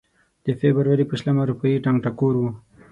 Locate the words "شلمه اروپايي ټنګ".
1.19-1.97